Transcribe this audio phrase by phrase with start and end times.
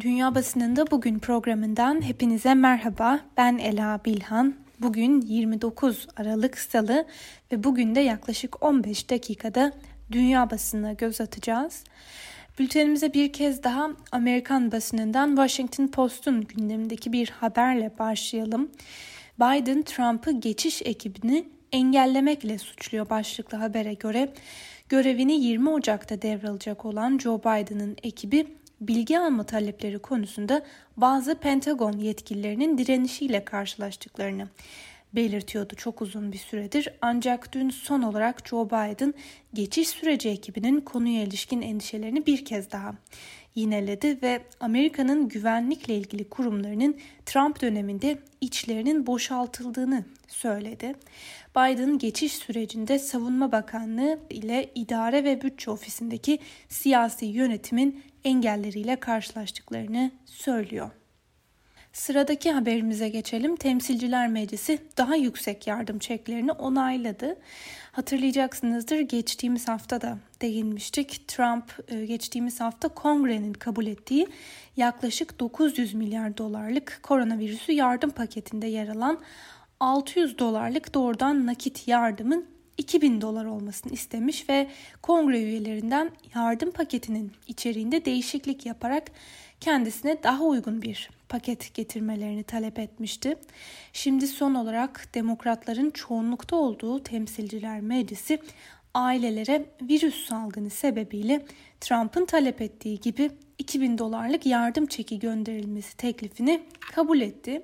[0.00, 3.20] Dünya Basınında Bugün programından hepinize merhaba.
[3.36, 4.54] Ben Ela Bilhan.
[4.80, 7.06] Bugün 29 Aralık Salı
[7.52, 9.72] ve bugün de yaklaşık 15 dakikada
[10.12, 11.84] dünya basınına göz atacağız.
[12.58, 18.70] Bültenimize bir kez daha Amerikan basınından Washington Post'un gündemindeki bir haberle başlayalım.
[19.40, 24.32] Biden Trump'ı geçiş ekibini engellemekle suçluyor başlıklı habere göre.
[24.88, 28.46] Görevini 20 Ocak'ta devralacak olan Joe Biden'ın ekibi
[28.80, 30.62] bilgi alma talepleri konusunda
[30.96, 34.48] bazı Pentagon yetkililerinin direnişiyle karşılaştıklarını
[35.12, 36.88] belirtiyordu çok uzun bir süredir.
[37.00, 39.14] Ancak dün son olarak Joe Biden
[39.54, 42.94] geçiş süreci ekibinin konuya ilişkin endişelerini bir kez daha
[43.54, 50.94] yineledi ve Amerika'nın güvenlikle ilgili kurumlarının Trump döneminde içlerinin boşaltıldığını söyledi.
[51.56, 56.38] Biden geçiş sürecinde Savunma Bakanlığı ile İdare ve Bütçe Ofisi'ndeki
[56.68, 60.90] siyasi yönetimin engelleriyle karşılaştıklarını söylüyor.
[61.92, 63.56] Sıradaki haberimize geçelim.
[63.56, 67.36] Temsilciler Meclisi daha yüksek yardım çeklerini onayladı.
[67.92, 71.28] Hatırlayacaksınızdır geçtiğimiz hafta da değinmiştik.
[71.28, 74.26] Trump e, geçtiğimiz hafta kongrenin kabul ettiği
[74.76, 79.20] yaklaşık 900 milyar dolarlık koronavirüsü yardım paketinde yer alan
[79.80, 82.46] 600 dolarlık doğrudan nakit yardımın
[82.78, 84.68] 2000 dolar olmasını istemiş ve
[85.02, 89.10] kongre üyelerinden yardım paketinin içeriğinde değişiklik yaparak
[89.60, 93.36] kendisine daha uygun bir paket getirmelerini talep etmişti.
[93.92, 98.38] Şimdi son olarak demokratların çoğunlukta olduğu temsilciler meclisi
[98.94, 101.46] ailelere virüs salgını sebebiyle
[101.80, 106.62] Trump'ın talep ettiği gibi 2000 dolarlık yardım çeki gönderilmesi teklifini
[106.94, 107.62] kabul etti.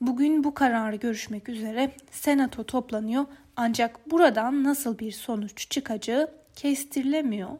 [0.00, 3.24] Bugün bu kararı görüşmek üzere Senato toplanıyor
[3.56, 7.50] ancak buradan nasıl bir sonuç çıkacağı kestirilemiyor.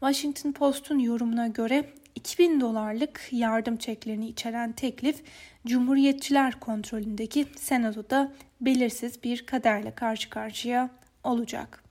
[0.00, 1.84] Washington Post'un yorumuna göre
[2.14, 5.22] 2000 dolarlık yardım çeklerini içeren teklif
[5.66, 10.90] Cumhuriyetçiler kontrolündeki Senato'da belirsiz bir kaderle karşı karşıya
[11.24, 11.87] olacak.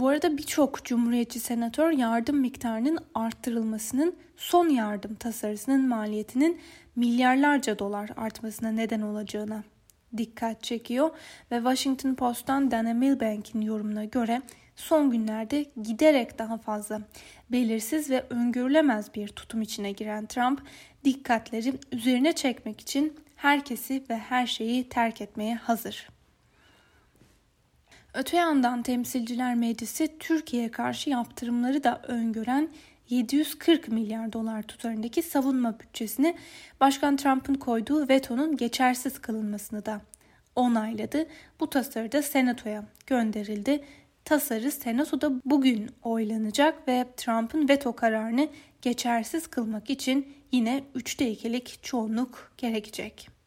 [0.00, 6.60] Bu arada birçok Cumhuriyetçi senatör yardım miktarının arttırılmasının son yardım tasarısının maliyetinin
[6.96, 9.62] milyarlarca dolar artmasına neden olacağına
[10.16, 11.10] dikkat çekiyor
[11.50, 14.42] ve Washington Post'tan Dana Milbank'in yorumuna göre
[14.76, 17.00] son günlerde giderek daha fazla
[17.52, 20.62] belirsiz ve öngörülemez bir tutum içine giren Trump
[21.04, 26.08] dikkatleri üzerine çekmek için herkesi ve her şeyi terk etmeye hazır.
[28.18, 32.68] Öte yandan Temsilciler Meclisi Türkiye'ye karşı yaptırımları da öngören
[33.08, 36.36] 740 milyar dolar tutarındaki savunma bütçesini
[36.80, 40.00] Başkan Trump'ın koyduğu vetonun geçersiz kılınmasını da
[40.56, 41.26] onayladı.
[41.60, 43.84] Bu tasarı da Senato'ya gönderildi.
[44.24, 48.48] Tasarı Senato'da bugün oylanacak ve Trump'ın veto kararını
[48.82, 53.37] geçersiz kılmak için yine 3'te 2'lik çoğunluk gerekecek.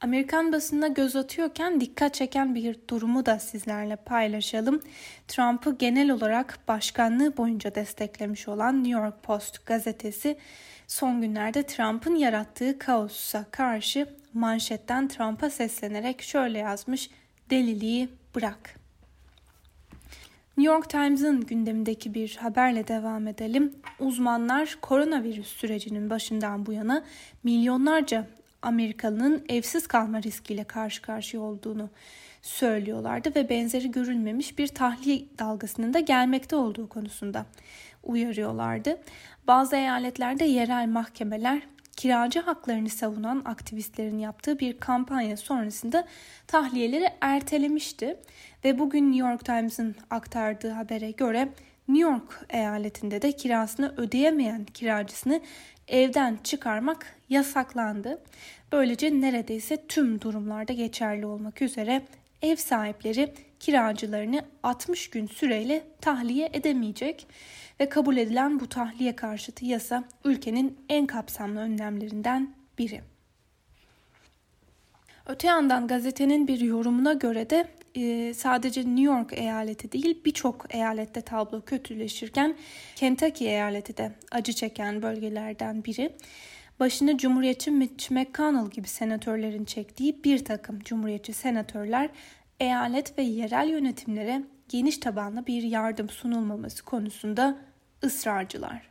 [0.00, 4.82] Amerikan basınına göz atıyorken dikkat çeken bir durumu da sizlerle paylaşalım.
[5.28, 10.36] Trump'ı genel olarak başkanlığı boyunca desteklemiş olan New York Post gazetesi
[10.86, 17.10] son günlerde Trump'ın yarattığı kaosa karşı manşetten Trump'a seslenerek şöyle yazmış.
[17.50, 18.80] Deliliği bırak.
[20.56, 23.72] New York Times'ın gündemindeki bir haberle devam edelim.
[23.98, 27.04] Uzmanlar koronavirüs sürecinin başından bu yana
[27.44, 28.26] milyonlarca
[28.62, 31.90] Amerikalı'nın evsiz kalma riskiyle karşı karşıya olduğunu
[32.42, 37.46] söylüyorlardı ve benzeri görülmemiş bir tahliye dalgasının da gelmekte olduğu konusunda
[38.02, 38.98] uyarıyorlardı.
[39.46, 41.62] Bazı eyaletlerde yerel mahkemeler
[41.96, 46.06] kiracı haklarını savunan aktivistlerin yaptığı bir kampanya sonrasında
[46.46, 48.16] tahliyeleri ertelemişti
[48.64, 51.48] ve bugün New York Times'ın aktardığı habere göre
[51.90, 55.40] New York eyaletinde de kirasını ödeyemeyen kiracısını
[55.88, 58.22] evden çıkarmak yasaklandı.
[58.72, 62.02] Böylece neredeyse tüm durumlarda geçerli olmak üzere
[62.42, 67.26] ev sahipleri kiracılarını 60 gün süreyle tahliye edemeyecek
[67.80, 73.00] ve kabul edilen bu tahliye karşıtı yasa ülkenin en kapsamlı önlemlerinden biri.
[75.26, 81.20] Öte yandan gazetenin bir yorumuna göre de e, sadece New York eyaleti değil birçok eyalette
[81.20, 82.56] tablo kötüleşirken
[82.96, 86.12] Kentucky eyaleti de acı çeken bölgelerden biri.
[86.80, 92.10] Başını Cumhuriyetçi Mitch McConnell gibi senatörlerin çektiği bir takım Cumhuriyetçi senatörler
[92.60, 97.58] eyalet ve yerel yönetimlere geniş tabanlı bir yardım sunulmaması konusunda
[98.04, 98.90] ısrarcılar.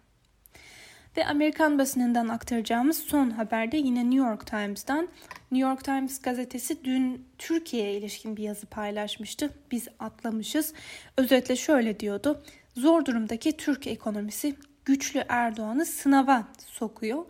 [1.18, 5.08] Ve Amerikan basınından aktaracağımız son haberde yine New York Times'dan.
[5.52, 9.50] New York Times gazetesi dün Türkiye'ye ilişkin bir yazı paylaşmıştı.
[9.72, 10.74] Biz atlamışız.
[11.18, 12.44] Özetle şöyle diyordu.
[12.76, 17.26] Zor durumdaki Türk ekonomisi güçlü Erdoğan'ı sınava sokuyor.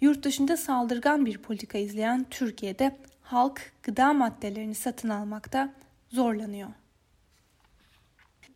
[0.00, 5.72] Yurt dışında saldırgan bir politika izleyen Türkiye'de halk gıda maddelerini satın almakta
[6.08, 6.68] zorlanıyor.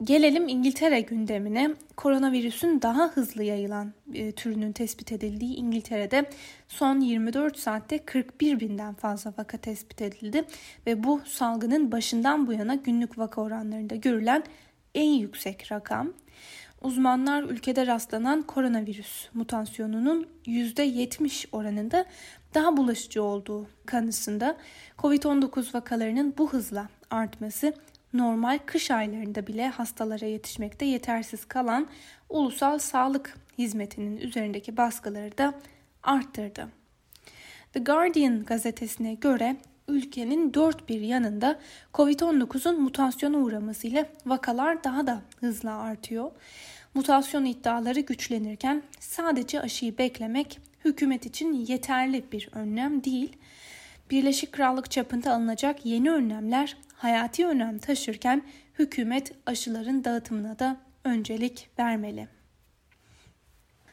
[0.05, 1.71] Gelelim İngiltere gündemine.
[1.97, 6.31] Koronavirüsün daha hızlı yayılan e, türünün tespit edildiği İngiltere'de
[6.69, 10.45] son 24 saatte 41 binden fazla vaka tespit edildi
[10.87, 14.45] ve bu salgının başından bu yana günlük vaka oranlarında görülen
[14.95, 16.13] en yüksek rakam.
[16.83, 22.05] Uzmanlar ülkede rastlanan koronavirüs mutasyonunun %70 oranında
[22.55, 24.57] daha bulaşıcı olduğu kanısında
[24.99, 27.75] COVID-19 vakalarının bu hızla artması
[28.13, 31.89] normal kış aylarında bile hastalara yetişmekte yetersiz kalan
[32.29, 35.55] ulusal sağlık hizmetinin üzerindeki baskıları da
[36.03, 36.69] arttırdı.
[37.73, 39.57] The Guardian gazetesine göre
[39.89, 41.59] ülkenin dört bir yanında
[41.95, 46.31] COVID-19'un mutasyona uğramasıyla vakalar daha da hızla artıyor.
[46.95, 53.37] Mutasyon iddiaları güçlenirken sadece aşıyı beklemek hükümet için yeterli bir önlem değil.
[54.11, 58.43] Birleşik Krallık çapında alınacak yeni önlemler hayati önem taşırken
[58.79, 62.29] hükümet aşıların dağıtımına da öncelik vermeli.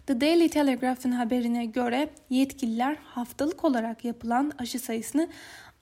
[0.08, 5.30] The Daily Telegraph'ın haberine göre yetkililer haftalık olarak yapılan aşı sayısını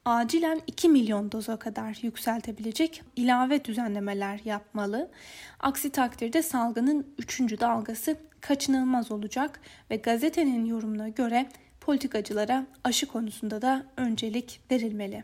[0.05, 5.11] acilen 2 milyon doza kadar yükseltebilecek ilave düzenlemeler yapmalı.
[5.59, 7.39] Aksi takdirde salgının 3.
[7.39, 9.59] dalgası kaçınılmaz olacak
[9.91, 11.49] ve gazetenin yorumuna göre
[11.83, 15.23] politikacılara aşı konusunda da öncelik verilmeli.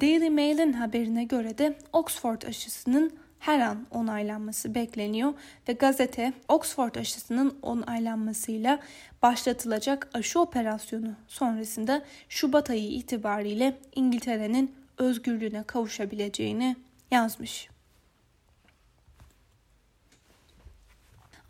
[0.00, 5.34] Daily Mail'in haberine göre de Oxford aşısının her an onaylanması bekleniyor
[5.68, 8.80] ve gazete Oxford aşısının onaylanmasıyla
[9.22, 16.76] başlatılacak aşı operasyonu sonrasında Şubat ayı itibariyle İngiltere'nin özgürlüğüne kavuşabileceğini
[17.10, 17.73] yazmış.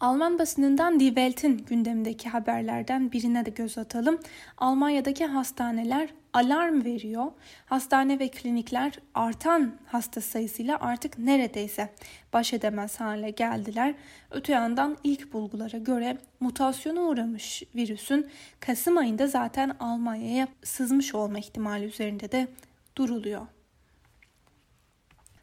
[0.04, 4.18] Alman basınından Die Welt'in gündemdeki haberlerden birine de göz atalım.
[4.58, 7.26] Almanya'daki hastaneler alarm veriyor.
[7.66, 11.92] Hastane ve klinikler artan hasta sayısıyla artık neredeyse
[12.32, 13.94] baş edemez hale geldiler.
[14.30, 18.26] Öte yandan ilk bulgulara göre mutasyona uğramış virüsün
[18.60, 22.48] Kasım ayında zaten Almanya'ya sızmış olma ihtimali üzerinde de
[22.96, 23.46] duruluyor.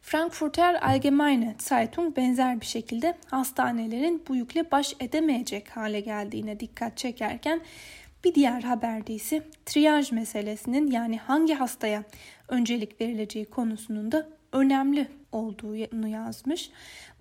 [0.02, 7.62] Frankfurter Allgemeine Zeitung benzer bir şekilde hastanelerin bu yükle baş edemeyecek hale geldiğine dikkat çekerken
[8.24, 12.04] bir diğer haberde ise triyaj meselesinin yani hangi hastaya
[12.48, 16.70] öncelik verileceği konusunun da önemli olduğunu yazmış.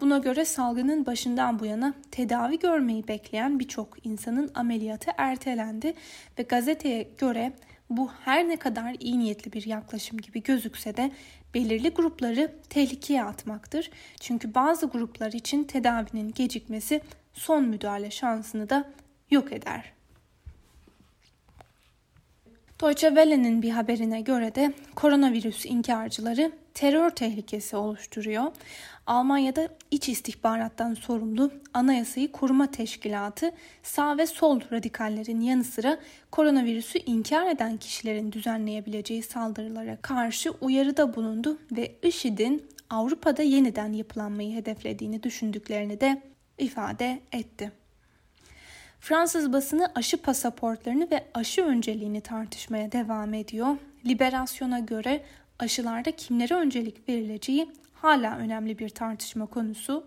[0.01, 5.95] Buna göre salgının başından bu yana tedavi görmeyi bekleyen birçok insanın ameliyatı ertelendi
[6.39, 7.53] ve gazeteye göre
[7.91, 11.11] bu her ne kadar iyi niyetli bir yaklaşım gibi gözükse de
[11.55, 13.91] belirli grupları tehlikeye atmaktır.
[14.21, 17.01] Çünkü bazı gruplar için tedavinin gecikmesi
[17.33, 18.91] son müdahale şansını da
[19.31, 19.93] yok eder.
[22.81, 28.45] Deutsche Welle'nin bir haberine göre de koronavirüs inkarcıları terör tehlikesi oluşturuyor.
[29.07, 33.53] Almanya'da iç istihbarattan sorumlu Anayasayı Koruma Teşkilatı
[33.83, 35.99] sağ ve sol radikallerin yanı sıra
[36.31, 45.23] koronavirüsü inkar eden kişilerin düzenleyebileceği saldırılara karşı uyarıda bulundu ve IŞİD'in Avrupa'da yeniden yapılanmayı hedeflediğini
[45.23, 46.23] düşündüklerini de
[46.59, 47.73] ifade etti.
[49.01, 53.77] Fransız basını aşı pasaportlarını ve aşı önceliğini tartışmaya devam ediyor.
[54.07, 55.25] Liberasyona göre
[55.63, 60.07] aşılarda kimlere öncelik verileceği hala önemli bir tartışma konusu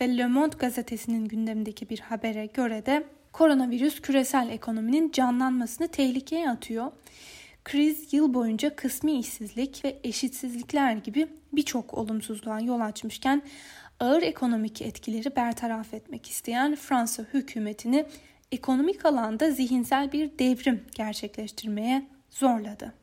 [0.00, 6.92] ve Le Monde gazetesinin gündemindeki bir habere göre de koronavirüs küresel ekonominin canlanmasını tehlikeye atıyor.
[7.64, 13.42] Kriz yıl boyunca kısmi işsizlik ve eşitsizlikler gibi birçok olumsuzluğa yol açmışken
[14.00, 18.06] ağır ekonomik etkileri bertaraf etmek isteyen Fransa hükümetini
[18.52, 22.97] ekonomik alanda zihinsel bir devrim gerçekleştirmeye zorladı.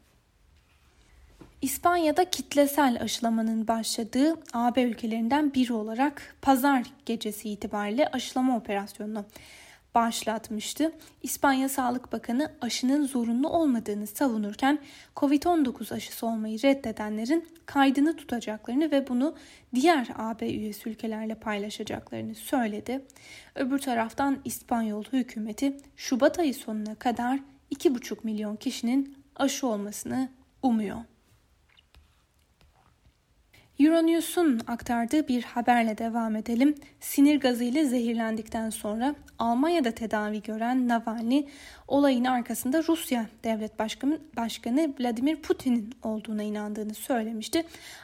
[1.66, 9.26] İspanya'da kitlesel aşılamanın başladığı AB ülkelerinden biri olarak pazar gecesi itibariyle aşılama operasyonunu
[9.96, 10.92] başlatmıştı.
[11.24, 14.80] İspanya Sağlık Bakanı aşının zorunlu olmadığını savunurken
[15.16, 19.36] COVID-19 aşısı olmayı reddedenlerin kaydını tutacaklarını ve bunu
[19.76, 23.06] diğer AB üyesi ülkelerle paylaşacaklarını söyledi.
[23.56, 27.40] Öbür taraftan İspanyol hükümeti Şubat ayı sonuna kadar
[27.72, 30.30] 2,5 milyon kişinin aşı olmasını
[30.64, 30.98] umuyor.
[33.80, 36.76] Euronews'un aktardığı bir haberle devam edelim.
[37.00, 41.46] Sinir gazıyla zehirlendikten sonra Almanya'da tedavi gören Navalny
[41.88, 47.64] olayın arkasında Rusya Devlet Başkanı, Başkanı Vladimir Putin'in olduğuna inandığını söylemişti.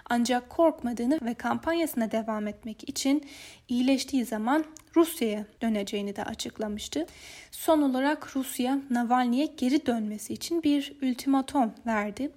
[0.09, 3.25] Ancak korkmadığını ve kampanyasına devam etmek için
[3.69, 7.05] iyileştiği zaman Rusya'ya döneceğini de açıklamıştı.
[7.51, 12.31] Son olarak Rusya Navalny'e geri dönmesi için bir ultimatom verdi.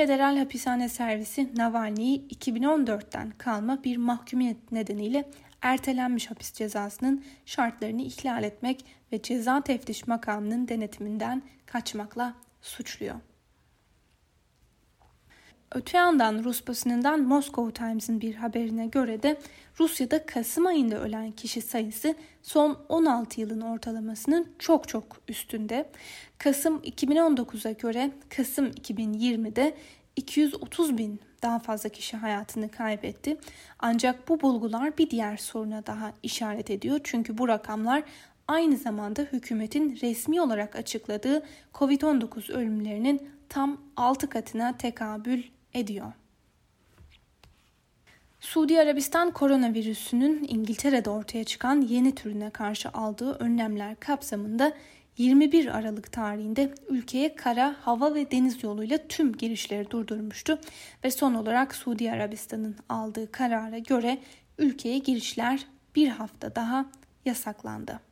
[0.00, 5.30] Federal Hapishane Servisi Navalny'yi 2014'ten kalma bir mahkumiyet nedeniyle
[5.62, 13.14] ertelenmiş hapis cezasının şartlarını ihlal etmek ve ceza teftiş makamının denetiminden kaçmakla suçluyor.
[15.74, 19.38] Öte yandan Rus basınından Moscow Times'ın bir haberine göre de
[19.80, 25.90] Rusya'da Kasım ayında ölen kişi sayısı son 16 yılın ortalamasının çok çok üstünde.
[26.38, 29.76] Kasım 2019'a göre Kasım 2020'de
[30.16, 33.36] 230 bin daha fazla kişi hayatını kaybetti.
[33.78, 37.00] Ancak bu bulgular bir diğer soruna daha işaret ediyor.
[37.04, 38.02] Çünkü bu rakamlar
[38.48, 41.42] aynı zamanda hükümetin resmi olarak açıkladığı
[41.74, 45.42] COVID-19 ölümlerinin tam 6 katına tekabül
[45.74, 46.12] ediyor.
[48.40, 54.72] Suudi Arabistan koronavirüsünün İngiltere'de ortaya çıkan yeni türüne karşı aldığı önlemler kapsamında
[55.18, 60.58] 21 Aralık tarihinde ülkeye kara, hava ve deniz yoluyla tüm girişleri durdurmuştu
[61.04, 64.18] ve son olarak Suudi Arabistan'ın aldığı karara göre
[64.58, 66.86] ülkeye girişler bir hafta daha
[67.24, 68.09] yasaklandı.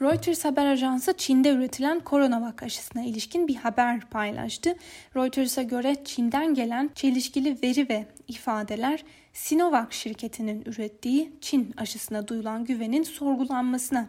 [0.00, 4.76] Reuters haber ajansı Çin'de üretilen koronavak aşısına ilişkin bir haber paylaştı.
[5.16, 13.02] Reuters'a göre Çin'den gelen çelişkili veri ve ifadeler Sinovac şirketinin ürettiği Çin aşısına duyulan güvenin
[13.02, 14.08] sorgulanmasına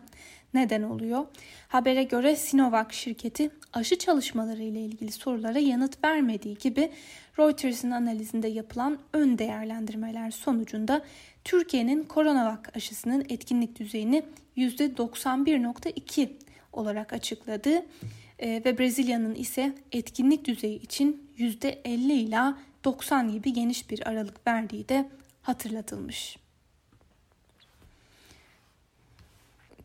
[0.54, 1.26] neden oluyor.
[1.68, 6.92] Habere göre Sinovac şirketi aşı çalışmaları ile ilgili sorulara yanıt vermediği gibi
[7.40, 11.02] Reuters'ın analizinde yapılan ön değerlendirmeler sonucunda
[11.44, 14.24] Türkiye'nin Coronavac aşısının etkinlik düzeyini
[14.58, 16.30] %91.2
[16.74, 17.86] olarak açıkladı
[18.40, 24.90] e, ve Brezilya'nın ise etkinlik düzeyi için %50 ila 90 gibi geniş bir aralık verdiği
[24.90, 25.10] de
[25.42, 26.47] hatırlatılmış.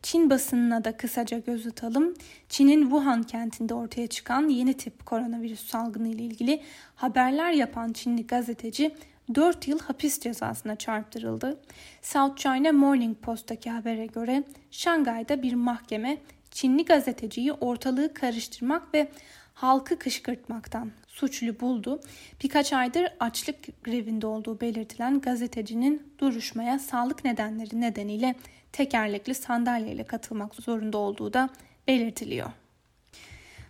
[0.03, 2.13] Çin basınına da kısaca göz atalım.
[2.49, 6.61] Çin'in Wuhan kentinde ortaya çıkan yeni tip koronavirüs salgını ile ilgili
[6.95, 8.95] haberler yapan Çinli gazeteci
[9.35, 11.59] 4 yıl hapis cezasına çarptırıldı.
[12.01, 16.17] South China Morning Post'taki habere göre Şangay'da bir mahkeme
[16.51, 19.11] Çinli gazeteciyi ortalığı karıştırmak ve
[19.53, 22.01] halkı kışkırtmaktan suçlu buldu.
[22.43, 28.35] Birkaç aydır açlık grevinde olduğu belirtilen gazetecinin duruşmaya sağlık nedenleri nedeniyle
[28.73, 31.49] tekerlekli sandalyeyle katılmak zorunda olduğu da
[31.87, 32.51] belirtiliyor.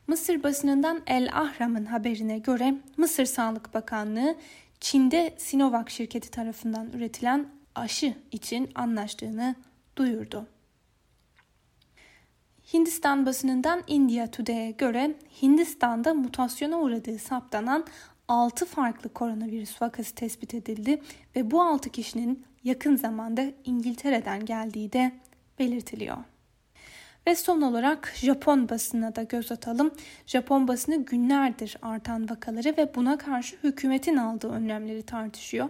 [0.07, 4.35] Mısır basınından El Ahram'ın haberine göre Mısır Sağlık Bakanlığı
[4.79, 9.55] Çin'de Sinovac şirketi tarafından üretilen aşı için anlaştığını
[9.95, 10.47] duyurdu.
[12.73, 17.85] Hindistan basınından India Today'e göre Hindistan'da mutasyona uğradığı saptanan
[18.27, 21.01] 6 farklı koronavirüs vakası tespit edildi
[21.35, 25.11] ve bu 6 kişinin yakın zamanda İngiltere'den geldiği de
[25.59, 26.17] belirtiliyor.
[27.27, 29.91] Ve son olarak Japon basınına da göz atalım.
[30.27, 35.69] Japon basını günlerdir artan vakaları ve buna karşı hükümetin aldığı önlemleri tartışıyor.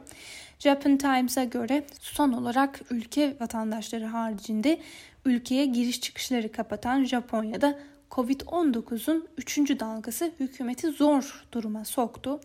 [0.59, 4.79] Japan Times'a göre son olarak ülke vatandaşları haricinde
[5.25, 7.79] ülkeye giriş çıkışları kapatan Japonya'da
[8.13, 9.57] Covid-19'un 3.
[9.79, 12.39] dalgası hükümeti zor duruma soktu.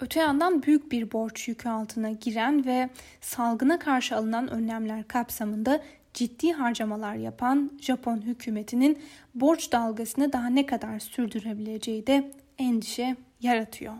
[0.00, 5.82] Öte yandan büyük bir borç yükü altına giren ve salgına karşı alınan önlemler kapsamında
[6.14, 8.98] ciddi harcamalar yapan Japon hükümetinin
[9.34, 13.94] borç dalgasını daha ne kadar sürdürebileceği de endişe yaratıyor.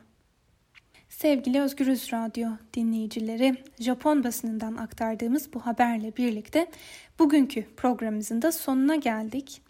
[1.09, 6.67] Sevgili Özgürüz Radyo dinleyicileri, Japon basınından aktardığımız bu haberle birlikte
[7.19, 9.63] bugünkü programımızın da sonuna geldik.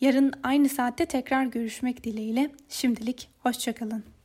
[0.00, 4.15] Yarın aynı saatte tekrar görüşmek dileğiyle şimdilik hoşçakalın.